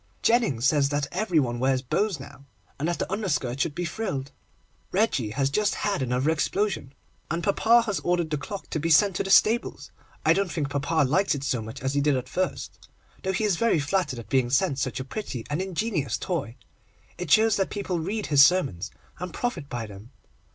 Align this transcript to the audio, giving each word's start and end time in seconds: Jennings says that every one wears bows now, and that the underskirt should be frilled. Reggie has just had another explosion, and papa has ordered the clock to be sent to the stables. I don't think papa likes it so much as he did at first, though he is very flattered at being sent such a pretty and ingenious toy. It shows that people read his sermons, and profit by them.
Jennings 0.23 0.65
says 0.65 0.89
that 0.89 1.05
every 1.11 1.39
one 1.39 1.59
wears 1.59 1.83
bows 1.83 2.19
now, 2.19 2.45
and 2.79 2.87
that 2.87 2.97
the 2.97 3.11
underskirt 3.11 3.59
should 3.61 3.75
be 3.75 3.85
frilled. 3.85 4.31
Reggie 4.91 5.29
has 5.29 5.51
just 5.51 5.75
had 5.75 6.01
another 6.01 6.31
explosion, 6.31 6.95
and 7.29 7.43
papa 7.43 7.83
has 7.83 7.99
ordered 7.99 8.31
the 8.31 8.37
clock 8.39 8.67
to 8.71 8.79
be 8.79 8.89
sent 8.89 9.15
to 9.17 9.23
the 9.23 9.29
stables. 9.29 9.91
I 10.25 10.33
don't 10.33 10.51
think 10.51 10.71
papa 10.71 11.07
likes 11.07 11.35
it 11.35 11.43
so 11.43 11.61
much 11.61 11.81
as 11.83 11.93
he 11.93 12.01
did 12.01 12.17
at 12.17 12.27
first, 12.27 12.79
though 13.21 13.31
he 13.31 13.43
is 13.43 13.57
very 13.57 13.77
flattered 13.77 14.17
at 14.17 14.27
being 14.27 14.49
sent 14.49 14.79
such 14.79 14.99
a 14.99 15.05
pretty 15.05 15.45
and 15.51 15.61
ingenious 15.61 16.17
toy. 16.17 16.55
It 17.19 17.29
shows 17.29 17.55
that 17.57 17.69
people 17.69 17.99
read 17.99 18.25
his 18.25 18.43
sermons, 18.43 18.89
and 19.19 19.31
profit 19.31 19.69
by 19.69 19.85
them. 19.85 20.09